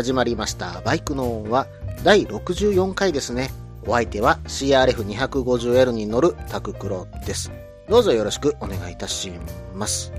[0.00, 0.80] 始まりました。
[0.80, 1.66] バイクの音は
[2.02, 3.50] 第64回ですね。
[3.86, 7.52] お相手は CRF250L に乗るタククロです。
[7.86, 9.30] どうぞよろしくお願いいたし
[9.74, 10.10] ます。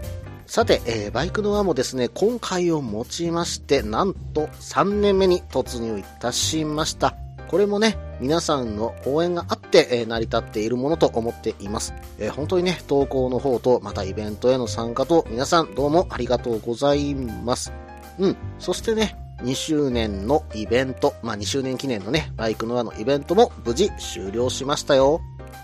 [0.45, 7.15] さて、えーバイクの輪もですね、今回をもちまして、なんと3年目に突入いたしました。
[7.47, 11.95] これもね、皆さんの応援があって、えー成り立っているものと思っています。
[12.19, 17.73] えー本当にね、投稿の方と、またイベントへの参加と、皆さんどうもありがとうございます。
[18.19, 18.37] うん。
[18.59, 25.21] そしてね、2周年のイベント、まあ2周年記念のね、バイクの輪のイベントも無事終了しましたよ。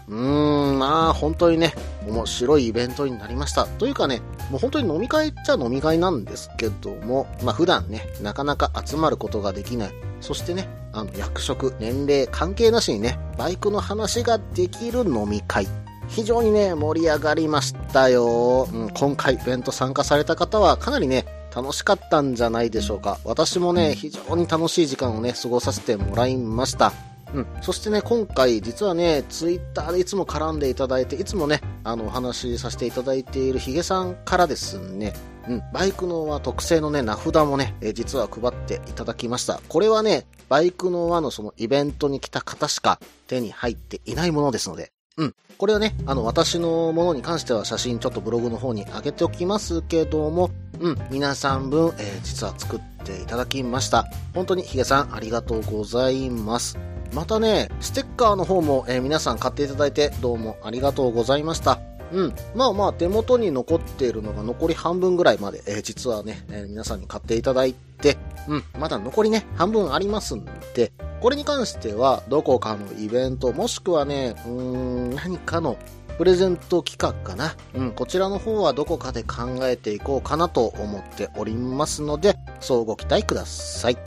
[0.07, 1.73] うーん、まあ本当にね、
[2.07, 3.65] 面白いイベントになりました。
[3.65, 9.91] というかね、もう本当に飲み会っちゃ飲み会なんですけども、まあ普段ね、なかなか集まることができない。
[10.21, 15.67] そしてね、あの、役職、年齢関係なしにね、バイクの話ができる飲み会。
[16.07, 18.67] 非常にね、盛り上がりましたよ。
[18.71, 21.25] うん、今回イベント参加された方はかなりね、
[21.57, 23.17] 楽しかったんじゃないでしょうか。
[23.23, 26.93] 私もね、非常に楽しい時間をね、過ごさせてもらいました。
[27.33, 27.47] うん。
[27.61, 35.13] そしてね、今回、実はね、ツイッターでいつも絡んでいただいて、いつもね、あの、お話しさせていただいているヒゲさんからですね、
[35.49, 39.59] うん、バイクの輪特製のね、名札もね、えー実は配っていただきました。
[39.67, 45.35] これはね、バイクの輪のそのイベントに来た方しか手に入っていないものですので、うん。
[45.57, 54.05] これはね、あの、私のものに関しては写真ちょっとブログの方に上げておきますけども、うん、皆さん分、えー実は作っていただきました。
[54.33, 56.77] 本当にヒゲさんありがとうございます。
[57.13, 61.79] またね、ステッカーの方も、えー皆さん買っていただいてどうもありがとうございました。
[62.11, 62.33] うん。
[62.55, 70.91] まあまあ、手元に残っているのが残り半分ぐらいまで、えー実はね、えー皆さんに買っていただいて、うん、まだ残りね、半分ありますんで、
[71.21, 75.77] これに関しては、どこかのイベント、もしくはね、うーん、何かの
[76.17, 77.55] プレゼント企画かな。
[77.75, 83.97] うん、こちらの方はどこかで考えていこうかなと思っておりますので、そうご期待ください。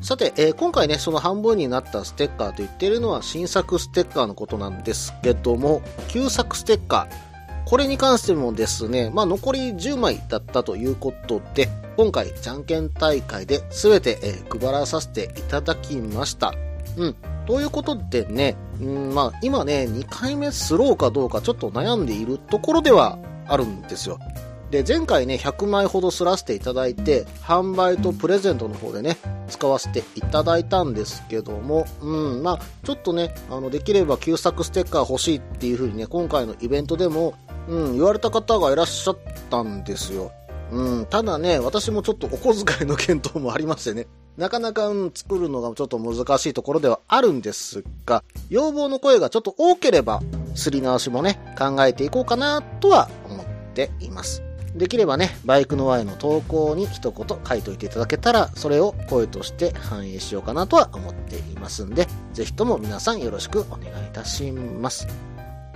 [0.00, 7.25] さて、えー今回ね、その半分になったステッカーと言ってるのは新作ステッカーのことなんですけども、旧作ステッカー。
[7.66, 16.54] これに関してもですね、まあ残り10枚だったということで、今回じゃんけん大会で全て、えー配らさせていただきました。
[16.96, 17.16] うん。
[17.44, 23.18] ということでね、うん、まあ今ね、2回目スローかどうかちょっと悩んでいるところでは
[23.48, 24.20] あるんですよ。
[24.70, 29.16] で、前回ね、100枚ほどすらせていただいて、販売とプレゼントの方でね、
[29.48, 37.34] 使わせていただいたんですけども、うん、まあ、ちょっとね、あの、できれば旧作ステッカー欲しいっていう風にね、今回のイベントでも、
[37.68, 39.18] うん、言われた方がいらっしゃっ
[39.50, 40.32] たんですよ。
[40.70, 44.06] うん、ただね、私もちょっとお小遣いの検討もありましてね、
[44.36, 50.20] なかなか、うん、作るのがちょっと難しいところではあるんですが、要望の声がちょっと多ければ、
[50.54, 54.42] すり直しもね、考えていこうかなとは思っています。
[54.74, 65.06] できればね、バイクの輪への投稿に一言書いといていただけたら、それを声として反映しようかなとは思っていますんで、ぜひとも皆さんよろしくお願いいたします。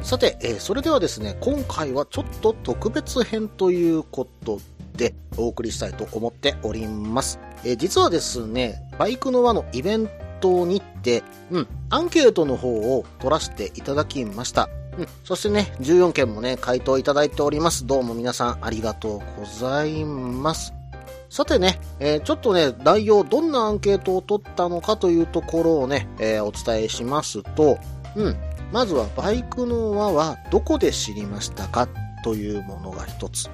[0.03, 4.59] さて、えーそれではですね、今回はちょっと特別編ということ
[4.97, 7.39] でお送りしたいと思っております。
[7.65, 10.11] えー実はですね、バイクの輪のイベン
[10.41, 14.69] トにて、うん、アンケートの方を取らせていただきました。
[14.99, 17.87] うん、そしてね、14件もね、回答いただいております。
[17.87, 20.73] どうも皆さんありがとうございます。
[21.29, 27.79] さてね、えーちょっとね、内容、どんなアンケートを取ったのかというところをね、えーお伝えしますと、
[28.17, 28.37] うん、
[28.73, 31.89] まずはバイクの輪はどこで知りましたか
[32.23, 33.51] というものが一つ。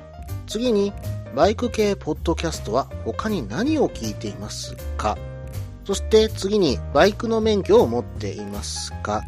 [0.46, 0.92] 次に、
[1.34, 5.18] バイク系ポッドキャストは他に何を聞いていますか
[5.84, 9.22] そして次に、バイクの免許を持っていますか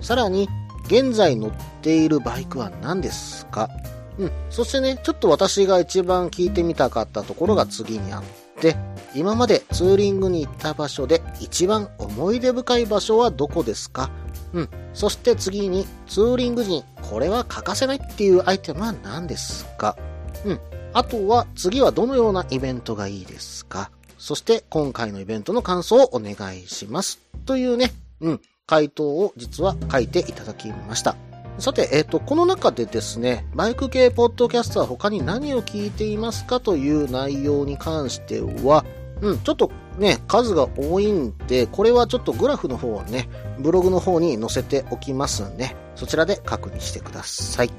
[0.00, 0.48] さらに、
[0.86, 3.70] 現在乗っているバイクは何ですか
[4.18, 4.32] うん。
[4.50, 8.22] そしてね、ちょっと私が一番聞いてみたかったところが次にあっ
[8.60, 8.76] て、
[9.14, 14.10] 今までツーリングに行った場所で一番思い出深い場所はどこですか
[14.52, 14.68] うん。
[14.94, 19.96] そして次に、ツーリング時にこれは欠かせないっていうアイテムは何ですか？
[20.44, 20.60] うん。
[20.92, 23.90] あとは、次はどのようなイベントがいいですか？
[24.18, 27.18] そして、今回のイベントの感想をお願いします。
[27.46, 31.16] というね、うん、回答を実は書いていただきました。
[31.58, 36.60] さて、えっ、と、この中でですね、バイク系ポッドキャストは他に何を聞いていますか？
[36.60, 38.84] という内容に関しては、
[39.20, 43.28] うん、ちょっとね、数が多いんで、これはちょっとグラフの方はね、
[43.58, 47.70] ブログの方に載せておきますんで、そちらで確認してください。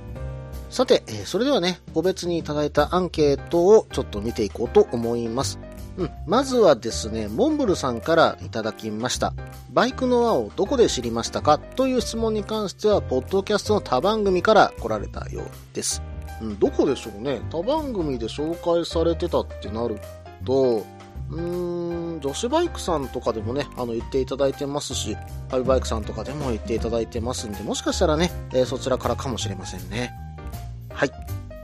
[0.69, 5.59] さて、えーそれではね、個別にいただいたアンケートをちょっと見ていこうと思います。
[5.97, 9.33] うん、まずはですね、モンブルさんからいただきました。
[9.71, 16.01] バイクの輪をどこで知りましたかという質問に関しては、ポッドキャストの他番組から来られたようです。
[16.41, 17.41] うん、どこでしょうね？
[17.51, 19.99] 他番組で紹介されてたってなる
[20.43, 20.83] と、
[21.33, 25.17] うーん、女子バイクさんとかでもね、あの、言っていただいてますし、
[25.49, 30.13] ハイバイクさんとかでも言っていただいてますんで、もしかしたらね、えーそちらからかもしれませんね。
[30.91, 31.11] はい。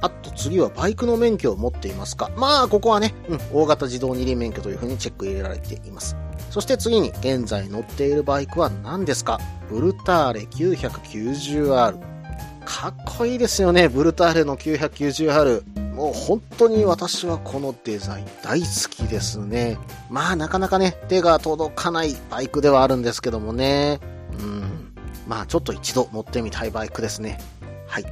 [0.02, 6.16] あと次はバイクの免許を持っていますかまあ、ここはね、うん、大型自動二輪免許という風にチェック入れられています。
[6.50, 9.40] そして次に、現在乗っているバイクは何ですか
[9.70, 12.09] ブルターレ 990R。
[12.70, 15.96] かっこいいですよね、ブルターレの 990R。
[15.96, 19.80] もう本当に私はこのデザイン大好きですね。
[20.10, 24.00] まあなかなかね、手が届かないバイクではあるんですけどもね。
[24.40, 24.94] うん。
[25.28, 27.42] まあちょっと一度乗ってみたいバイクですね。
[27.88, 28.06] はい。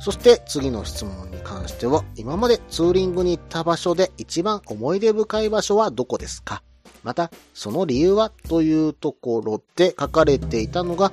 [0.00, 6.62] そして次の質問に関しては、今までツーリングに行った場所で一番思い出深い場所はどこですか？
[7.04, 11.12] また、その理由はというところで書かれていたのが、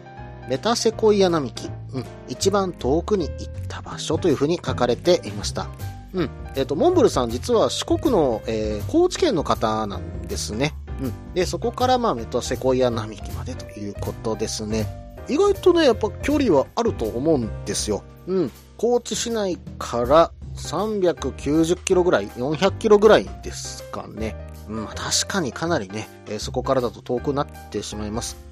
[0.49, 5.67] メタセコイア並木、うん、一番遠くに行った場所というふうに書かれていました。
[6.13, 6.29] うん。
[6.55, 10.73] えっ、と、モンブルさん実は四国の、えー高知県の方なんですね。
[11.01, 11.33] うん。
[11.33, 14.87] で、そこからまあメタセコイア並木までということですね。
[15.27, 18.03] 意外とね、やっぱ距離はあると思うんですよ。
[18.27, 18.51] うん。
[18.77, 24.35] 高知市内から390キロぐらい、400キロぐらいですかね。
[24.69, 28.46] うん、確かにかなりね、えーそこからだと遠くなってしまいます。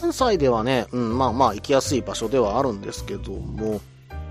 [0.00, 3.80] 関西ではね、うん、まあまあ行きやすい場所ではあるんですけども、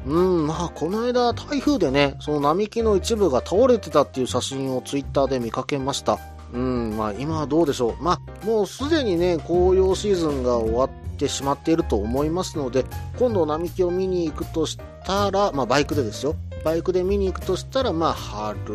[0.05, 6.19] うん、まあこの間台風でね、その並木の一部が倒れてたっていう写真をツイッターで見かけました。
[6.53, 8.03] うん、まあ今はどうでしょう。
[8.03, 12.85] まあもうすでにね、紅葉シーズンが終わってしまっていると思いますので、
[13.17, 16.35] 今度並木を見に行くとしたら、まあバイクでですよ。
[16.63, 18.73] バイクで見に行くとしたら、まあ春、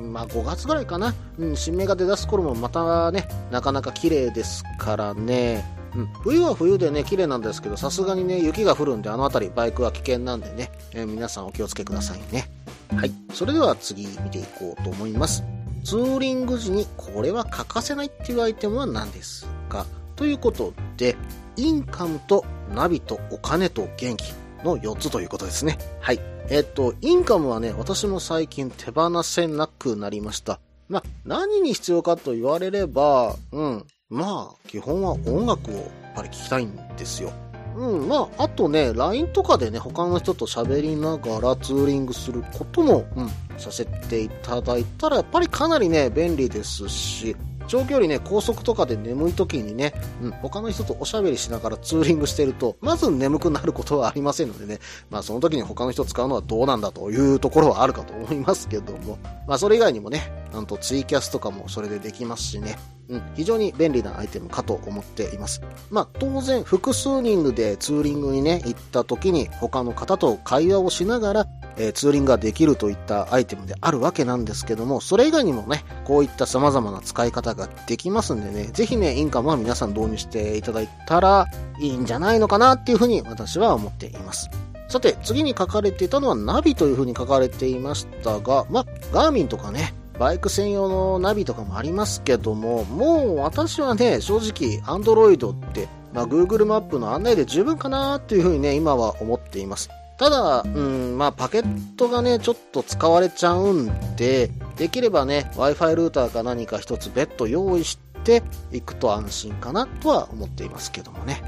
[0.00, 1.14] まあ5月ぐらいかな。
[1.38, 5.81] うん、新芽が出だす頃もまたね、なかなか綺麗ですからね。
[5.94, 12.48] うん、冬は冬でね、綺麗なんですけど、さすがにね、雪が降るんで、あの辺り、バイクは危険なんでね、えー皆さんお気をつけくださいね。
[12.96, 13.12] はい。
[13.34, 15.42] それでは次見ていこうと思います。
[15.84, 19.86] ツーリング時にこれは欠かせないっていうアイテムは何ですか？
[20.16, 21.16] ということで、
[21.56, 22.44] インカムと
[22.74, 24.32] ナビとお金と元気
[24.64, 25.78] の4つということですね。
[26.00, 26.20] はい。
[26.48, 30.60] えっと、インカムはね、私も最近手放せなくなりました。
[30.88, 33.86] まあ、何に必要かと言われれば、うん。
[34.12, 35.84] まあ、基本は音楽をやっ
[36.16, 37.32] ぱり聴きたいんですよ。
[37.74, 47.34] うん、まあ、あとね、LINE とかでね、他の人と喋りながらツーリングすることも、うん、させていただいたら、やっぱりかなりね、便利ですし、
[47.68, 59.18] 長距離ね、高速とかで眠い時にね、うん、他の人とおしゃべりしながらツーリングしてると、まず眠くなることはありませんのでね、まあその時に他の人使うのはどうなんだというところはあるかと思いますけども、
[59.48, 62.76] まあそれ以外にもね、なんとツイキャスとかもそれでできますしね、
[63.08, 65.62] うん、非常に便利なアイテムかと思っています。
[65.90, 81.46] まあ当然複数人でツーリングにね、行った時に他の方と会話をしながら、えーツーリングができるといったアイテムであるわけなんですけども、それ以外にもね、こういった様々な使い方ができますんでね、ぜひね、インカムは皆さん導入していただいたら
[81.80, 84.50] いいんじゃないのかなっていうふうに私は思っています。
[84.88, 99.88] さて、次に書かれていたのはナビというふうに書かれていましたが、まあ、ガーミンとかね、バイク専用のナビとかもありますけども、もう私はね、正直、アンドロイドって、まあ、Google マップの案内で十分かなっていうふうにね、今は思っています。
[100.18, 111.42] ただ、うん、まあ、パケットがね、ちょっと使われちゃうんで、できればね、Wi-Fi ルーターか何か一つ別途用意していくと安心かなとは思っていますけどもね。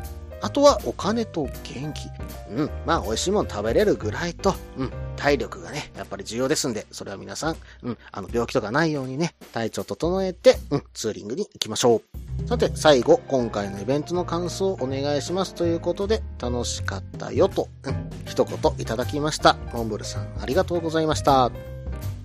[0.44, 2.10] あとはお金と元気。
[2.50, 2.70] うん。
[2.84, 4.92] まあ、美味しいもの食べれるぐらいと、うん。
[5.16, 7.98] 体力がね、やっぱり重要ですんで、それは皆さん、うん。
[8.12, 10.84] あの、病気とかないようにね、体調整えて、うん。
[10.92, 12.02] ツーリングに行きましょ
[12.44, 12.46] う。
[12.46, 18.10] さて、最後、今回のイベントの感想をお願いしますということで、楽しかったよと、うん。
[18.26, 19.56] 一言いただきました。
[19.72, 21.50] モンブルさん、ありがとうございました。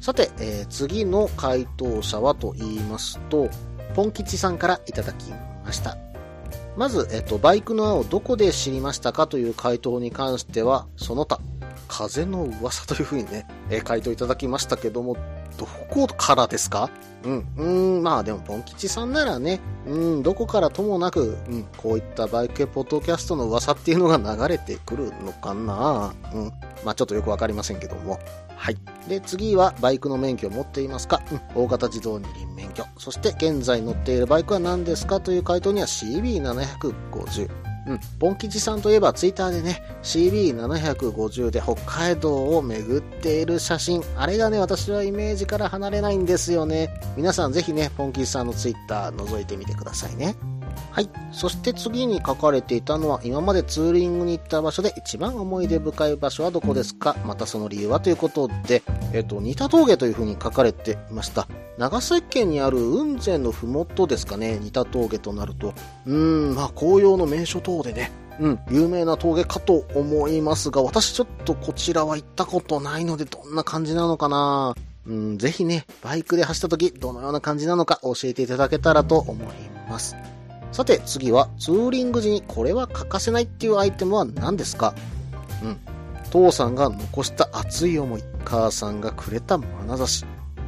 [0.02, 3.50] さて、えー次の回答者はと言いますと、
[3.96, 5.32] ポン吉さんからいただき
[5.64, 6.09] ました。
[6.78, 11.40] まず、えっと、バイクの輪をどこで知りましたかという回答に関しては、その他、
[11.88, 13.46] 風の噂というふうにね、
[13.84, 15.18] 回答いただきましたけども、
[15.58, 16.90] どこからですか？
[17.24, 17.48] うん。
[17.58, 26.52] うん、まあでも、ポン吉さんならね、うん、どこからともなく、うん、こういったバイク系ポッドキャストの噂っていうのが流れてくるのかなうん。
[26.86, 28.20] まあちょっとよくわかりませんけども。
[28.56, 28.78] はい。
[29.08, 32.86] で、次は、バイクの免許を持っていますかうん、大型自動二輪免許。
[32.98, 37.69] そして、現在乗っているバイクは何ですかという回答には CB750。
[37.88, 38.00] うん。
[38.20, 44.04] ボン吉さんといえばツイッターでね、CB750 で北海道を巡っている写真。
[44.18, 46.94] あれがね、私はイメージから離れないんですよね。
[47.16, 50.36] 皆さんぜひね、ポン吉さんのツイッター覗いてみてくださいね。
[50.92, 51.10] はい。
[51.32, 57.16] そして次に書かれていたのは、今までツーリングに行った場所で一番思い出深い場所はどこですか？
[57.26, 58.82] またその理由はということで、
[59.14, 61.48] えっ、と、似た峠というふうに書かれていました。
[61.78, 65.74] 長崎県にある雲仙のふもとですかね、似た峠となると。
[66.06, 74.76] うーん、まあ紅葉の名所等でね、うん、有名な峠かと思いますが、私ちょっとこちらは行ったことないので、どんな感じなのかな？
[75.08, 79.48] うん、ぜひね、バイクで走った時、どのような感じなのか教えていただけたらと思い
[79.90, 80.16] ます。
[80.72, 84.94] さて次はツーリング時にこれは欠かせないっていうアイテムは何ですか？
[85.64, 85.78] うん。
[86.30, 88.24] 父さんが残した熱い思い。
[88.46, 90.26] 母さんがくれた眼差し。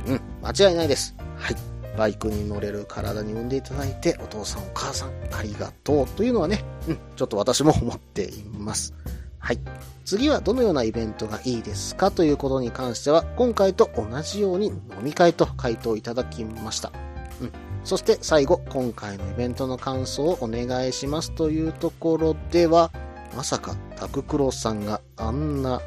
[0.07, 0.21] うん。
[0.43, 1.15] 間違いないです。
[1.37, 1.55] はい。
[1.97, 6.99] バイクに乗れる体に産んでいただいて、お父さんお母さんありがとうというのはね、うん。
[7.15, 8.93] ちょっと私も思っています。
[9.37, 9.59] はい。
[10.03, 16.91] 次はどのようなイベントがいいですかということに関しては、今回と同じように飲み会と回答いただきました。
[17.39, 17.51] うん。
[17.83, 22.91] そして最後、今回のイベントの感想をお願いしますというところでは、
[23.35, 25.81] まさかタククロさんがあんなっ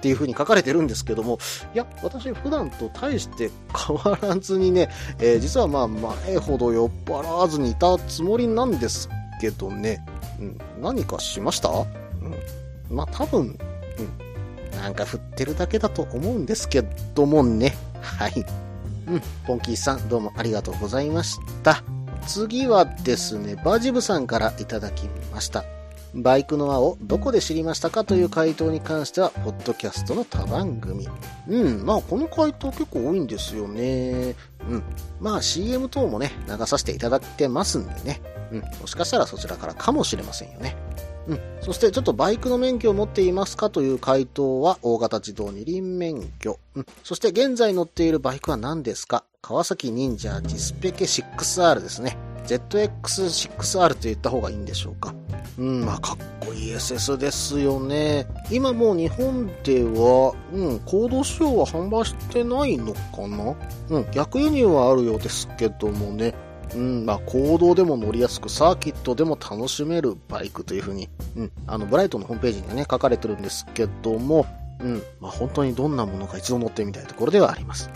[0.00, 1.38] ていう風に書かれてるんですけども、
[1.74, 3.50] いや、私普段と大して
[3.86, 9.08] 変わらずにね、 えー、実はまあ前ほど酔っ払わずにいたつもりなんです
[9.40, 10.04] けどね、
[10.40, 11.68] うん、何かしました？
[11.70, 11.86] うん。
[12.96, 16.82] まあ多分、うん、なんか振ってるだけだと思うんですけ
[17.14, 18.44] どもね、はい。
[19.06, 21.82] うん、ポンキーさん、どうもありがとうございました。
[22.26, 25.64] 次はですね、バジブさんからいただきました。
[26.14, 31.08] バイクの輪をどこで知りましたかという回答に関しては、ポッドキャストの他番組。
[31.48, 34.34] うん、まあこの回答結構多いんですよね。
[34.68, 34.82] うん。
[35.20, 38.20] まあ CM 等もね、流させていただいてますんでね。
[38.52, 40.76] うん、もしかしたらそちらからかもしれませんよね。
[41.28, 41.40] うん。
[41.60, 46.58] そしてちょっとバイクの免許を持っていますかという回答は大型自動二輪免許。
[46.74, 46.86] うん。
[47.04, 49.24] そして現在乗っているバイクは何ですか？
[49.40, 52.16] 川崎忍者ディスペケ 6R ですね。
[52.46, 55.14] ZX6R と言った方がいいんでしょうか？
[55.58, 58.26] うん、まあかっこいい SS ですよね。
[58.50, 63.54] 今もう日本では、うん、コード仕様は販売してないのかな？
[63.90, 66.34] うん、逆輸入はあるようですけどもね。
[66.74, 74.46] うん、まあ、行動でも乗りやすく、サーキットでも楽しめるバイクという風に、うん、あの、ブライトのホームページにね、書かれてるんですけども、
[74.80, 77.90] うん、まあ、本当にどんなものか一度乗ってみたいところではあります。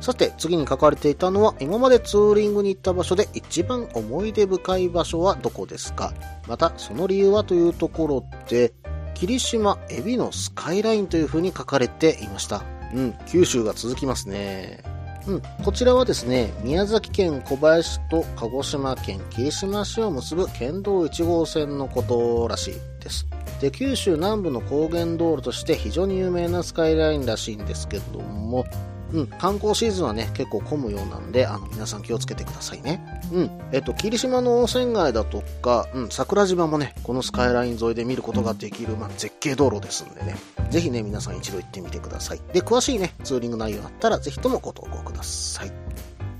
[0.00, 6.12] さて、次に書かれていたのは、今までツーリングに行った場所で一番思い出深い場所はどこですか？
[6.46, 8.74] また、その理由はというところで、
[9.14, 12.64] 霧島エビのスカイラインという風に書かれていました。
[12.92, 14.82] うん、九州が続きますね。
[15.26, 23.26] うん、こちらはですね、宮崎県小林と鹿児島県霧島市を結ぶ県道1号線のことらしいです。
[23.60, 28.66] で、九州南部の高原道路として非常に有名なスカイラインらしいんですけども、
[29.14, 33.00] うん、観光シーズンはね、結構混むようなんで、あの、皆さん気をつけてくださいね。
[33.32, 40.36] うん、えっと、霧島の温泉街だとか、うん、桜島もね、このスカイライン沿いで見ることができる、まあ、絶景道路ですんでね、
[40.70, 42.40] ぜひね、皆さん一度行ってみてください。
[42.52, 45.72] で、詳しいね、ツーリング内容あったら、ぜひともご投稿ください。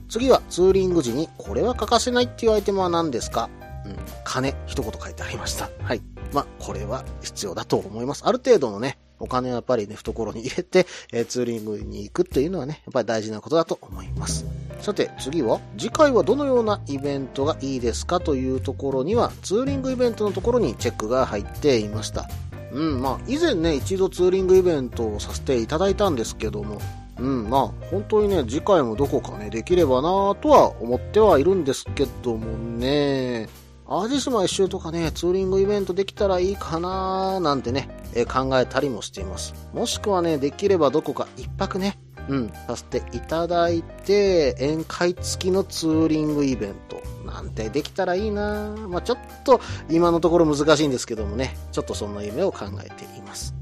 [0.09, 3.49] 次は、ツーリング時に、これは欠かせないっていうアイテムは何ですか？
[3.85, 5.71] うん、金、一言書いてありました。
[5.83, 6.03] はい。
[6.33, 8.25] まあ、これは必要だと思います。
[8.25, 14.45] ある程度のね、お金をやっぱりね、懐に入れて、えー、ツーリングに行くっていうのはね、やっぱり大事なことだと思います。
[14.81, 22.29] さて、次は、次回はどのようなイベントがいいですかというところには、ツーリングイベントのところにチェックが入っていました。
[22.73, 26.79] うん、まあ、以前ね、一度ツーリングイベントをさせていただいたんですけども、
[27.19, 33.49] うん、まあ、本当にね、次回もどこかね、できればなぁとは思ってはいるんですけどもね、
[33.87, 39.55] 淡路島一周とかね、ツーリングイベントできたらいいかなーなんてね、え考えたりもしています。
[39.75, 41.99] もしくはね、できればどこか一泊ね、
[42.29, 49.61] うん、させていただいて、宴会付きのツーリングイベントなんてできたらいいなまあちょっと
[49.91, 53.55] 今のところ難しいんですけどもね、ちょっとそんな夢を考えています。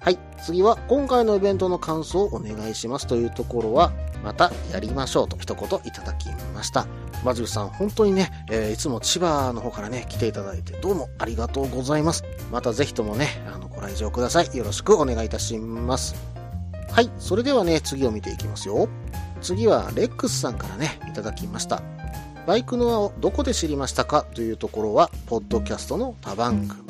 [0.00, 0.18] はい。
[0.42, 6.86] 次は、今回のイベントの感想をお願いしますというところは、またやりましょうと一言いただきました。
[7.24, 12.24] マジュさん、本当にね、えー、いつも千葉の方からね、来ていただいてどうもありがとうございます。
[12.52, 14.56] またぜひともね、あの、ご来場ください。
[14.56, 16.14] よろしくお願いいたします。
[16.90, 18.88] はい、それではね、次を見ていきますよ。
[19.40, 21.82] 次は、レックスさんからね、いただきました。
[22.46, 26.82] バイクの輪をどこで知りましたかというところは、ポッドキャストの他番組。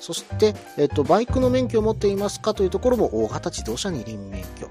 [0.00, 4.68] そして、えっと、バイクの免許を持っていますかというところも、大型自動車二輪免許。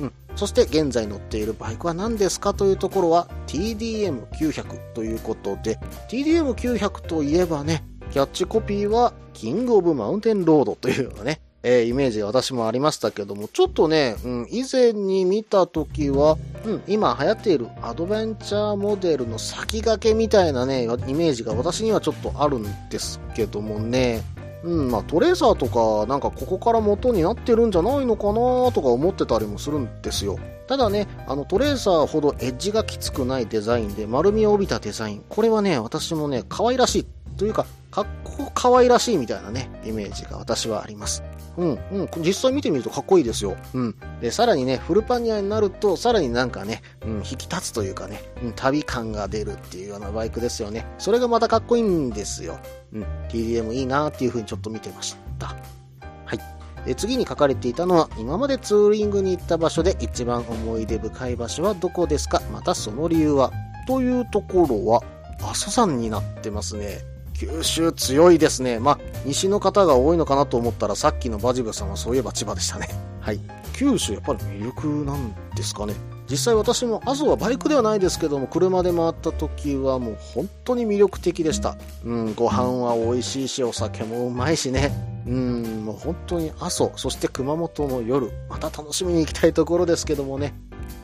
[0.00, 0.12] うん。
[0.36, 5.78] そして現在乗っているバイクは何ですかというところは TDM900 ということで
[6.10, 24.22] TDM900 といえばねキャッチコピーはキングオブマウンテンロードというようなね、えー、イメージが私もありましたけども、ちょっとね、うん、以前に見た時は、うん、今流行っているアドベンチャーモデルの先駆けみたいなね、イメージが私にはちょっとあるんですけどもね、
[24.66, 30.38] うん、まあトレーサーとかなんかここから元になってるんじゃないのかなとか思ってたりもするんですよ。
[30.66, 35.24] ただね、あのトレーサーほどエッジがきつくないデザインで丸みを帯びたデザイン。
[35.28, 37.06] これはね、私もね、可愛らしい
[37.36, 41.22] というか、かっこ可愛らしいみたいなね、イメージが私はあります。
[41.56, 43.56] うん、うん、実際見てみるとかっこいいですよ。
[43.74, 43.94] うん。
[44.20, 50.86] で、さらにね、フルパニアになると、さらになんかね、うん、引き立つというかね、うん、旅感が出るっていうようなバイクですよね。
[50.98, 52.58] それがまたかっこいいんですよ。
[52.92, 55.46] うん、TDM いいなっていう風にちょっと見てました。
[55.46, 56.40] はい。
[56.84, 62.40] で次に書かれていたのは、今までツーリングに行った場所で一番思い出深い場所はどこですか？
[62.52, 63.50] またその理由は？
[63.88, 65.02] というところは、
[65.42, 66.98] 阿蘇山になってますね。
[67.38, 68.78] 九州強いですね。
[68.78, 72.88] まあ、西の方が多いのかなと思ったら、さっきのバジブさんはそういえば千葉でしたね。
[73.20, 73.40] はい。
[73.74, 75.94] 九州やっぱり魅力なんですかね。
[76.30, 81.76] 実際私も阿蘇はバイクではないですけども、車で回った時はもう本当に魅力的でした。
[82.04, 84.92] うん、ご飯は美味しいし、お酒もうまいしね。
[85.26, 90.54] うん、もう本当に阿蘇、そして熊本の夜、また楽しみに行きたいところですけどもね。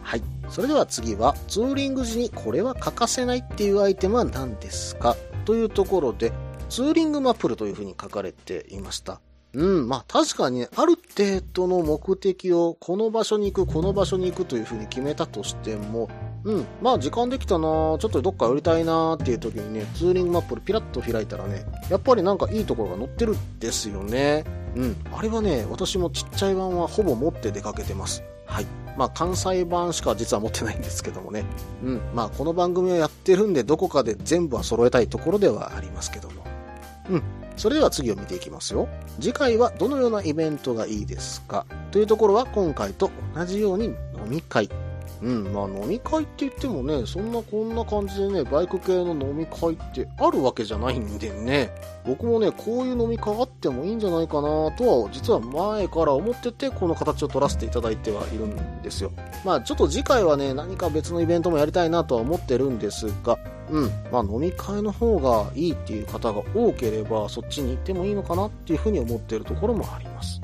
[0.02, 0.22] はい。
[0.48, 5.16] それでは次は、ツーリング時にこれは欠かせないっていうアイテムは何ですか？
[5.44, 6.32] というところで、
[6.68, 9.20] ツーリングマップルというふうに書かれていました。
[9.54, 16.08] うん、まあ確かにね、ある程度の目的をこの場所に行く、この場所に行くというふうに決めたとしても、
[16.44, 24.44] うん、まあ時間できたなちょっとどっか寄りたいなっていう時にね、ツーリングマップルピラッと開いたらね、やっぱりなんかいいところが載ってるんですよね。
[24.74, 28.22] うん、あれはね、私もちっちゃい版はほぼ持って出かけてます。
[28.46, 28.66] はい。
[28.96, 31.44] まあ、関西版しか実は持ってないんですけどもね。
[31.82, 32.00] うん。
[32.14, 36.44] まあ、この番組をやってるんで、どこかで全部は揃えたいところではありますけども。
[37.10, 37.22] うん。
[37.56, 38.88] それでは次を見ていきますよ。
[39.20, 41.66] 次回はどのようなイベントがいいですか？
[41.90, 43.94] というところは今回と同じように飲
[44.26, 44.70] み会。
[45.22, 51.70] うん、まあ飲み会って言ってもね、そんなこんな感じでね、バイク系の飲み会ってあるわけじゃないんでね、
[52.04, 59.12] 僕もね、こういう飲み会あってもいいんじゃないかなとは、実は前から思ってて、この形を取らせていただいてはいるんですよ。
[59.44, 63.38] まあちょっと次回はね、何か別のイベントもやりたいなとは思ってるんですが、
[63.70, 70.41] うん、まあ飲み会の方がいいっていう方が多ければ、そっちに行ってもいいのかなっていうふうに思ってるところもあります。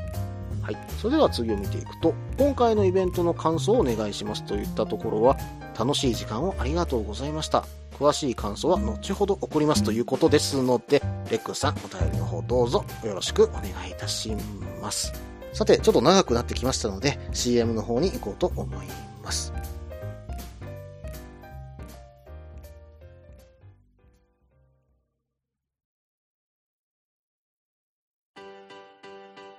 [0.69, 0.77] はい。
[0.99, 5.39] それでは次を見ていくと、今回のイベントの感想をお願いしますといったところは、
[5.79, 7.65] 楽しい時間をありがとうございました。
[7.99, 14.37] 詳しい感想は後ほど送りますということですので、レックさんお便りの方どうぞよろしくお願いいたし
[14.83, 15.15] ます。
[15.55, 18.87] さて、ちょっと長くなってきましたので、CM の方に行こうと思い
[19.25, 19.55] ます。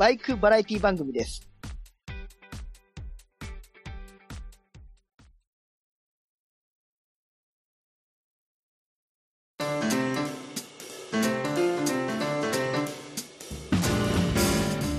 [0.00, 1.46] バイクバラエティ番組です。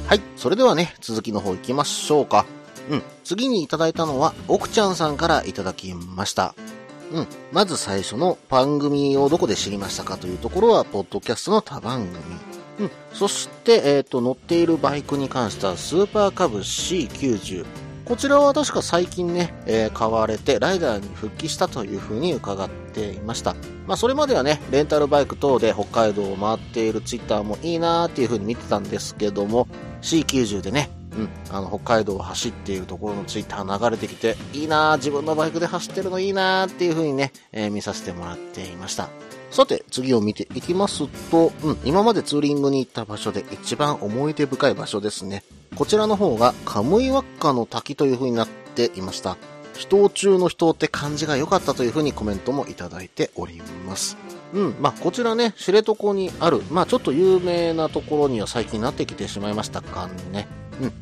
[0.05, 0.21] はい。
[0.35, 2.45] それではね、続きの方行きましょうか。
[2.91, 3.03] うん。
[3.23, 6.53] 次にいただいたのは、奥ちゃんさんからいただきました。
[7.11, 7.27] うん。
[7.51, 12.60] まず最初の番組をどこで知りましたかというところは、ポッドキャストの他番組。
[12.79, 12.91] うん。
[13.13, 17.65] そして、え、ー、と、乗っているバイクに関しては、スーパーカブ C90。
[18.05, 23.55] こちらは確か最近ね、えー、買われて、ライダーに復帰したというふうに伺っていました。
[23.87, 29.67] まあ、それまではね、レンタルバイク等で北海道を回っているツイッターもいいなーっていうふうに見てたんですけども、
[30.01, 39.09] C90 でね、うん、あの、北海道を走っているところのツイッター流れてきて、いいなー、自分のバイクで走ってるのいいなーっていうふうにね、えー、見させてもらっていました。
[39.51, 45.43] さて、次を見ていきますと、うん、今までツーリングに行った場所で一番思い出深い場所ですね。
[45.75, 49.35] こちらの方がカムイワッカの滝という風になっていました。
[49.73, 54.15] 人中の人って感じが良かったというふうにコメントもいただいております。
[54.53, 54.75] うん。
[54.79, 60.47] まあ、こちらね、知床にある、まあ、ちょっと有名なところには最近なってきてしまいましたかね。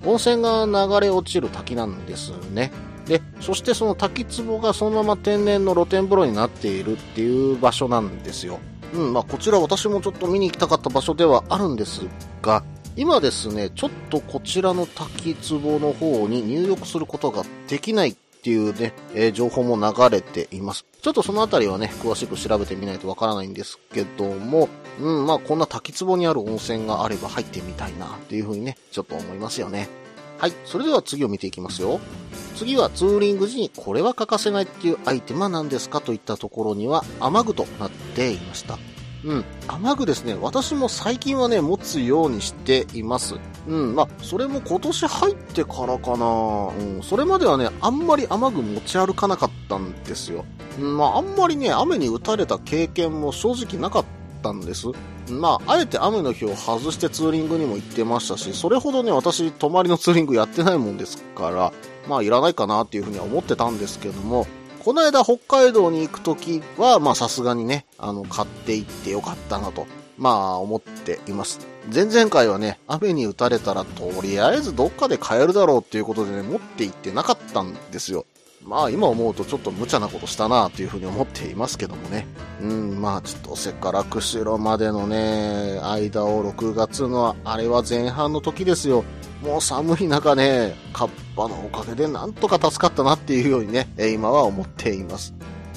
[0.03, 0.09] うん。
[0.09, 2.71] 温泉が流れ落ちる滝なんですね。
[3.09, 8.59] で、そしてその滝壺がそのまま天然の露天風呂になっているっていう場所なんですよ。
[8.93, 12.01] うん、まあこちら私もちょっと見に行きたかった場所ではあるんです
[12.41, 12.63] が、
[12.95, 20.85] 今ですね、ちょっとこちらの滝壺の方に入浴することができないっていうね、えー情報も流れています。
[21.01, 24.69] ちょっとそのあたりはね、詳しく調べてみないとわからないんですけども、
[25.01, 29.89] うん、まあこんな滝壺にある温泉があれば入ってみたいなっていうふうにね、ちょっと思いますよね。
[30.39, 31.99] はい、それでは次を見ていきますよ。
[32.55, 38.79] 次はツーリング時にこれは欠かせないっていうアイテムは何ですかといったところには雨具となっていました。
[39.25, 39.45] うん。
[39.67, 40.35] 雨具ですね。
[40.35, 43.35] 私も最近はね、持つようにしています。
[43.67, 43.95] うん。
[43.95, 46.25] まあ、それも今年入ってからかな。
[46.69, 47.03] うん。
[47.03, 50.45] それまではね、あんまり雨具持ち歩かなかったんですよ。
[50.79, 50.97] うん。
[50.97, 54.87] まあ、あんまりね、雨に打たれた経験も正直なかったたんです。
[55.29, 61.73] まあ、あえて雨の日を外してツーリングにも行ってましたし、それほどね、私、泊まりのツーリングやってないもんですから、
[62.07, 64.47] まあ、いらないかなっていうふうには思ってたんですけども、
[64.79, 69.85] この間北海道に行くときは、まあさすがにね、あの、買って行ってよかったなと、
[70.17, 71.59] まあ思っています。
[71.93, 78.25] 前々回はね、雨に打たれたらとりあえずどっかで買えるだろうっていうことでね、持って行ってなかったんですよ。
[78.63, 82.27] まあ今思うとちょっと無茶なことしたなというふうに思っていますけどもね。
[82.61, 89.03] うん、まあちょっとせっから釧路までのね、間を6月のあれは前半の時ですよ。
[89.41, 95.33] もう寒い中ね、カッパのおかげでなんとか助かったなっていうようにね、今は思っています。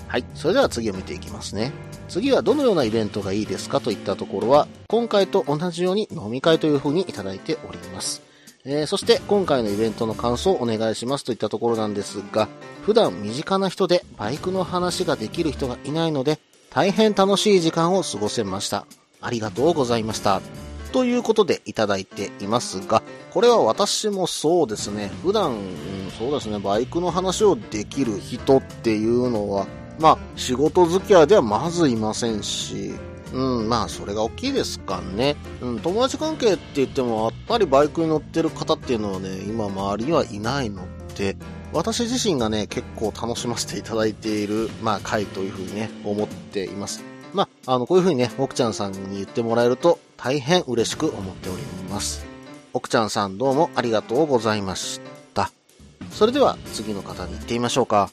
[0.09, 0.25] はい。
[0.35, 1.73] それでは次を見ていきますね。
[2.09, 8.32] 次はどのようなイベントがいいですかといったところは、今回と同じように飲み会というふうにいただいております。
[8.65, 12.49] えーそして今回のイベントの感想をお願いしますといったところなんですが、
[12.83, 16.39] 普段身近な人でバイクの話ができる人がいないので、
[16.71, 18.87] 大変楽しい時間を過ごせました。
[19.21, 20.41] ありがとうございました。
[20.93, 29.67] ということでいただいていますが、これは私もそうですね、普段、うんそうですね、バイクの話をできる人っていうのは、
[29.99, 32.93] まあ、仕事付き合いではまずいませんし、
[33.33, 35.37] うん、まあ、それが大きいですかね。
[35.61, 40.83] うん、友達関係って言っても、やっぱりバイクに乗ってる方っていうのはね、今周りにはいないの
[41.17, 41.37] で、
[41.73, 47.03] 私自身がね、結構楽しませていただいている、まあ、回というふうにね、思っています。
[47.33, 52.27] まあ、あの、こういうふうにね、奥ちゃんさんに言ってもらえると、大変嬉しく思っております。
[52.75, 55.01] 奥ちゃんさんどうもありがとうございまし
[55.35, 55.51] た。
[56.11, 58.11] それでは次の方に行ってみましょうか。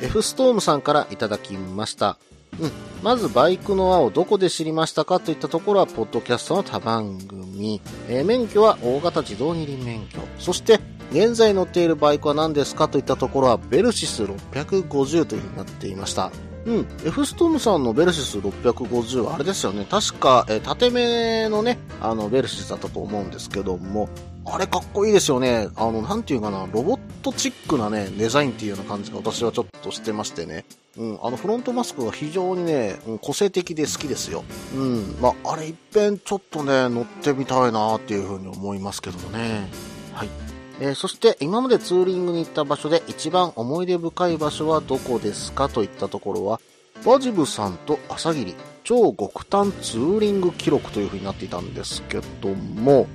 [0.00, 2.18] F ストームさんからいただきました。
[2.60, 2.70] うん。
[3.02, 7.80] まず、バイクの輪をどこで知りましたかといったところは、ポッドキャストの他番組。
[8.08, 10.18] えー免許は大型自動二輪免許。
[10.38, 16.30] そして、現在乗っているバイクは何ですかといったところは、ベルシス650というふうになっていました。
[16.66, 16.86] うん。
[17.04, 19.86] F ストームさんのベルシス650はあれですよね。
[19.90, 24.08] 確か、えー縦目のね、あの、ベルシスだったと思うんですけども、
[24.44, 25.68] あれかっこいいですよね。
[25.76, 30.64] あの、なんていうかな、ロボットチックなね、デザインっていうような感じが私はちょっとしてましてね。
[30.96, 34.44] うん、あのフロントマスクが非常にね、うん個性的で好きですよ。
[34.74, 39.68] うん、まあ、あれ一遍ちょっとね、乗ってみたいなっていうふうに思いますけどもね。
[40.12, 40.51] はい。
[40.82, 45.68] えーそして今までツーリングに行った場所で一番思い出深い場所はどこですか？
[45.68, 46.60] といったところは、
[47.06, 53.06] バジブさんと朝霧、超極端ツーリング記録という風になっていたんですけども、ん？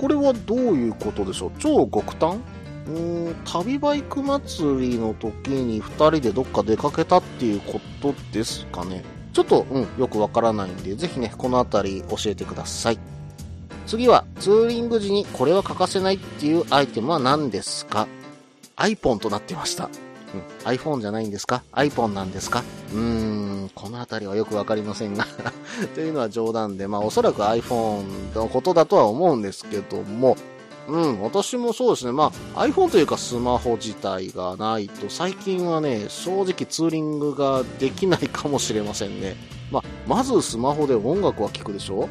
[0.00, 1.52] これはどういうことでしょう？
[1.60, 2.38] 超極端？
[2.88, 9.04] うーん、旅バイク祭りの時に2人でどっか出かけたっていうことですかね？
[9.32, 12.98] ちょっと、うん、よくわからないんで、ぜひね、このあたり教えてください。
[13.88, 18.06] 次は、ツーリング時にこれは欠かせないっていうアイテムは何ですか
[18.76, 19.88] ?iPhone となってました。
[20.34, 22.62] うん、iPhone じゃないんですか ?iPhone なんですか？
[22.92, 25.26] うーん、このあたりはよくわかりませんが
[25.94, 28.04] というのは冗談で、まあおそらく iPhone
[28.36, 30.36] のことだとは思うんですけども、
[30.86, 32.12] うん、私もそうですね。
[32.12, 39.34] まあ iPhone というかスマホ自体がないと、最近はね、正直ツーリングができないかもしれませんね。
[39.70, 42.06] まあ、まずスマホで音楽は聴くでしょ？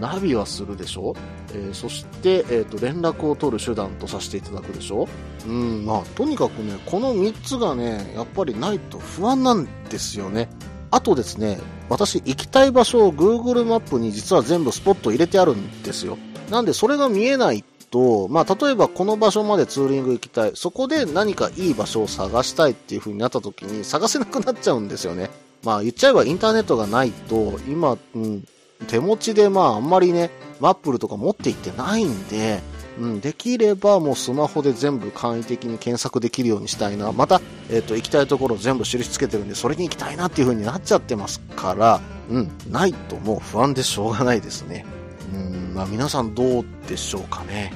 [0.00, 1.14] ナビはするでしょ、
[1.52, 5.08] えーそして、えー、と連絡を取る手段とさせていただくでしょ？
[5.46, 10.48] うんまあとにかくねこの3つがねやっぱりないと不安なんですよね
[10.90, 11.58] あとですね
[11.88, 16.18] 私行きたい場所を Google マップに実は全部スポット入れてあるんですよ
[16.50, 20.52] なんでそれが見えないと、まあ、例えばこの場所までツーリング行きたい。
[20.54, 25.30] そこで何かいい場所を探したいっていう風になった時に探せなくなっちゃうんですよね。
[25.64, 28.44] まあ言っちゃえばインターネットがないと、今、うん、
[28.86, 32.60] 手持ちでまああんまりね、マップルとか持っていってないんで、
[32.98, 37.12] うん、できればもうスマホで全部簡易的に検索できるようにしたいな。
[37.12, 44.84] また、えっ、と、行きたいところ全部印つけてるんで、それに行きたいなっていう風になっちゃってますから、うん、ないともう不安でしょうがないですね。
[45.32, 47.72] うん、まあ皆さんどうでしょうかね。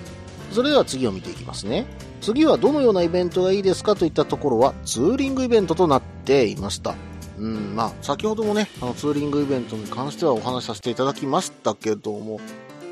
[0.51, 1.87] それでは次を見ていきますね。
[2.21, 6.95] 次はどのようなイベントがいいですかといったところは、ツーリングイベントとなっていました。
[7.43, 12.41] うん、まあ、先ほどもね、あの、ツーリングイベントに関してはお話しさせていただきましたけども、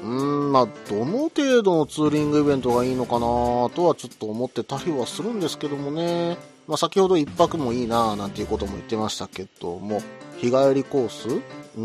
[0.02, 6.36] うん、まあ、どの程度のツーリングイベントがいいのかなとはちょっと思ってたりはするんですけどもね。
[6.66, 10.02] まあ、先ほど一泊もいいななんていうことも言ってましたけども、
[10.38, 11.28] 日帰りコース？
[11.28, 11.80] うー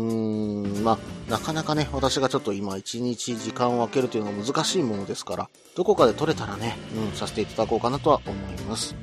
[0.80, 8.96] ん、まあ、なかなかね、私がちょっと今一日時間を空けるというのは難しいものですから、どこかで取れたらね、うん、させていただこうかなとは思います。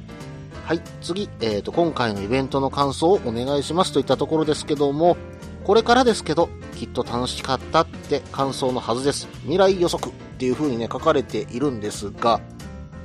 [0.63, 5.17] はい、次、えっ、と、今回のイベントの感想をお願いしますといったところですけども、
[5.65, 6.47] これからですけど、
[6.77, 9.27] きっと楽しかったって感想のはずです。
[9.41, 12.39] 未来予測っていう風にね、書かれているんですが、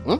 [0.06, 0.18] ん？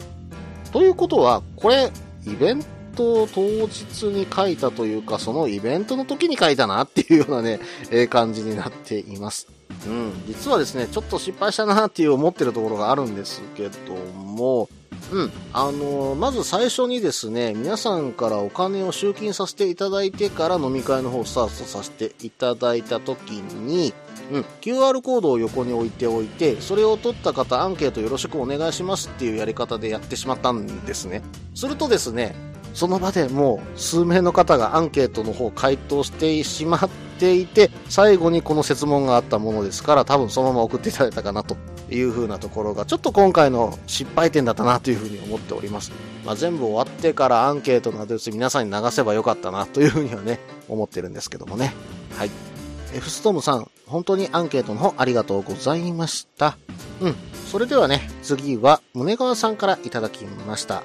[0.72, 1.92] ということは、これ、
[2.27, 2.64] イベン
[2.96, 7.61] ト当日に書いたというか、そのイベントの時に書いたなっていうようなね、
[7.92, 9.46] えー感じになっています。
[9.87, 14.68] うん、実はですね、ちょっと失敗したなっていう思ってるところがあるんですけども、
[15.12, 15.33] うん。
[15.53, 23.94] あのーまず最初にですね、皆さんからお金を集金させていただいてから飲み会の方をスタートさせていただいた時に、
[24.33, 31.23] うん、QR コードを横に置いておいて、それを取った方アンケートよろしくお願いしますっていうやり方でやってしまったんですね。
[31.55, 32.35] するとですね、
[32.75, 41.57] その場でもう数名の方がアンケートの方を回答してしまっていて、最後にこの設問があったものですから、多分そのまま送っていただいたかなと
[41.90, 45.92] いう風なところが、ちょっと今回の失敗点だったなという風に思っております。
[46.24, 51.74] まあ、全部終わってからアンケートのアドレス皆さんに流せばよかったなという風にはね、思ってるんですけどもね。
[52.16, 52.31] はい。
[52.94, 56.57] F ストームさん、本当にアンケートの方ありがとうございました。
[57.01, 57.14] うん。
[57.51, 60.83] それではね、次は、宗川さんからいただきました。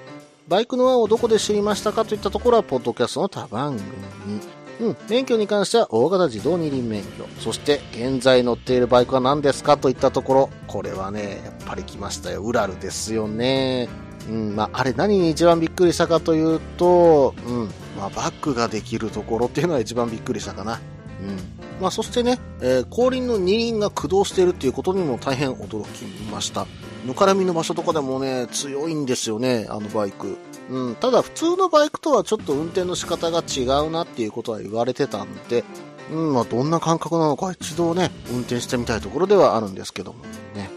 [0.48, 4.63] バイクの輪をどこで知りましたかといったところは、ポッドキャストの他番組。
[4.84, 4.98] うん。
[5.10, 7.26] 免許に関しては、大型自動二輪免許。
[7.40, 10.50] そして、現在乗っているバイクは何ですかといったところ。
[10.68, 12.42] これはね、やっぱり来ましたよ。
[12.42, 13.88] ウラルですよね。
[14.30, 14.56] うん。
[14.56, 17.70] まあ、あれ何に一番びっくりしたかというと、うん。
[17.98, 20.80] まあ、バックができるところっていうのは一番びっくりしたかな。
[21.22, 21.38] うん。
[21.82, 26.68] まあ、そしてね、えー後輪の二輪が駆動しているっていうことにも大変驚きました。
[27.06, 30.38] ぬかるみの場所とかでもね、強いんですよね、あのバイク。
[30.70, 35.64] うん、ただ普通のバイクとはちょっと運転の仕方が違うなっていうことは言われてたんで、
[36.12, 40.24] うん、まあどんな感覚なのか一度ね、運転してみたいところではあるんですけども
[40.56, 40.70] ね。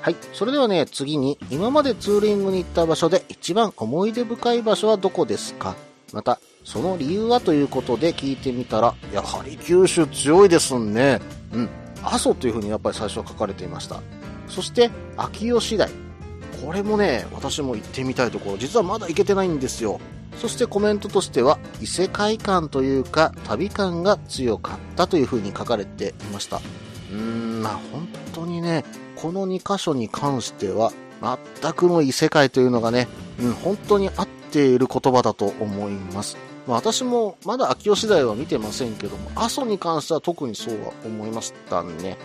[0.00, 0.16] はい。
[0.32, 5.76] それではね、次に、今までツーリングに行った場所で一番思い出深い場所はどこですか？
[6.12, 11.20] また、その理由はということで聞いてみたら、やはり九州強いですね。
[11.52, 11.68] うん。
[12.02, 14.00] 阿蘇というふうにやっぱり最初は書かれていました。
[14.52, 15.90] そして、秋吉台。
[16.64, 19.98] これもね、私も行ってみたいところ、実はまだ行けてないんですよ。
[20.36, 26.58] そしてコメントとしては、異世界感というか、旅感が強かったというふうに書かれていました。
[26.58, 28.84] うーん、まあ本当にね、
[29.16, 30.92] この2箇所に関しては、
[31.60, 33.08] 全くの異世界というのがね、
[33.40, 36.36] うん、本当に合っている言葉だと思います。
[36.66, 42.16] まあ、私もまだ秋吉台は見てませんけども、阿蘇に関しては特にそうは思いましたね。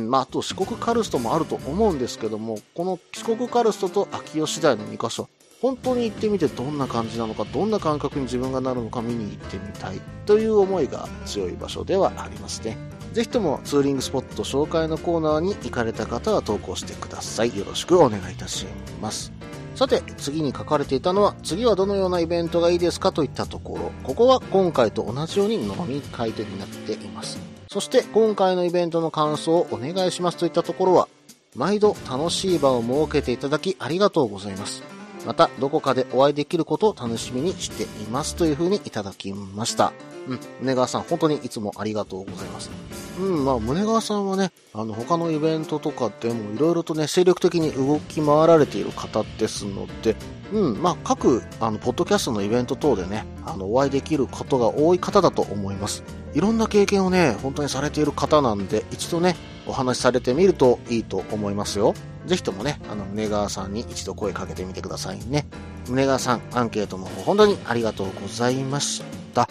[0.00, 5.28] まあ、あと四国カルストもあると思うんですけども、この四国カルストと秋吉台の2箇所、
[5.62, 12.76] 本当に行ってみてどんな感じなのか、どんな感覚に自分がなるのか見に行ってみたいという思いが強い場所ではありますね。
[13.12, 17.56] ぜひともツーリングスポット紹介のコーナーに行かれた方は投稿してください。
[17.56, 18.66] よろしくお願いいたし
[19.00, 19.32] ます。
[19.74, 27.53] さて、次に書かれていたのは、次はどのようなイベントがいいですかといったところ、ここは今回と同じように飲み会とになっています。
[27.74, 31.08] そして、今回のイベントの感想をお願いしますといったところは、
[31.56, 34.93] 毎度楽しい場を設けていただきありがとうございます。
[35.26, 39.92] また、どこかでお会いできることを楽しみにしていますというふうにいただきました。
[40.26, 42.70] うん、宗川さん、本当にいつもありがとうございます。
[43.18, 50.16] うん、まあ、宗川さんはね、あの、他のイベントとかでもいろいろとね、精力的に動き回られている方ですので、
[50.52, 56.02] うん、まあ、各、あの、ポッドキャストのイベント等でね、あの、お会いできることが多い方だと思います。
[56.34, 61.94] いろんな経験をね、本当にされている方なんで、一度ね、お話しされてみるといいと思いますよ。
[62.26, 65.46] ぜひともね、あの、宗川さんに一度声かけてみてくださいね。
[65.86, 69.02] 宗川さん、アンケートの方、本当にありがとうございまし
[69.34, 69.48] た。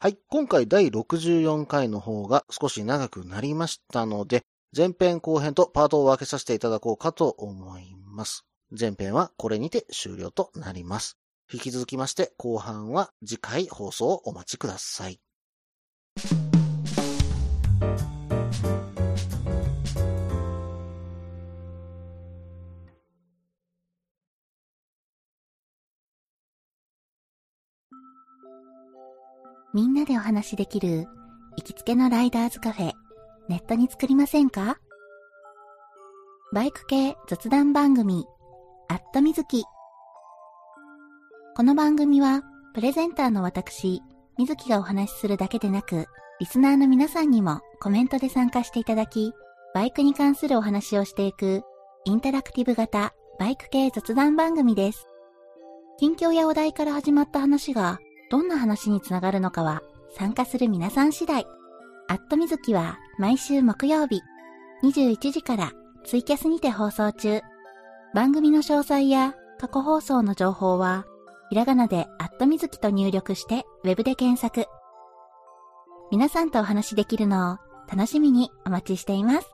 [0.00, 0.18] はい。
[0.28, 4.42] 今回第64回の方が少し長くなりましたので、
[4.76, 8.44] 前編後編とパートを分けさせていただこうかと思います。
[8.76, 11.21] 前編はこれにて終了となります。
[11.52, 15.20] 引き続きまして、後半は次回放送をお待ちください。
[29.74, 31.06] みんなでお話しできる
[31.56, 32.92] 行きつけのライダーズカフェ、
[33.48, 34.78] ネットに作りませんか？
[36.52, 38.26] バイク系雑談番組、
[38.88, 39.64] アットみずき。
[41.54, 44.00] この番組は、プレゼンターの私、
[44.38, 46.06] みずきがお話しするだけでなく、
[46.40, 49.34] リスナーの皆さんにもコメントで参加していただき、
[49.74, 51.62] バイクに関するお話をしていく、
[52.06, 55.06] インタラクティブ型バイク系雑談番組です。
[55.98, 57.98] 近況やお題から始まった話が、
[58.30, 59.82] どんな話につながるのかは、
[60.16, 61.44] 参加する皆さん次第。
[62.08, 64.22] アットみずきは毎週木曜日、
[64.84, 65.72] 21時から
[66.06, 67.42] ツイキャスにて放送中。
[68.14, 71.04] 番組の詳細や過去放送の情報は、
[71.52, 74.70] ひらがなでアットみずきと入力してウェブで検索。
[76.10, 77.58] 皆さんとお話しできるのを
[77.94, 79.50] 楽しみにお待ちしています。